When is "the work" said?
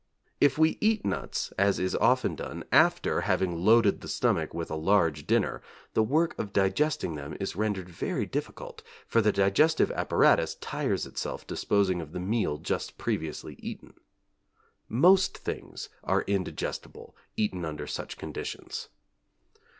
5.93-6.33